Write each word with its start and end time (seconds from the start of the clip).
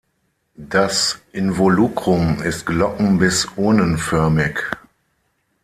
Das 0.55 1.19
Involucrum 1.31 2.41
ist 2.41 2.65
glocken- 2.65 3.19
bis 3.19 3.45
urnenförmig. 3.55 4.57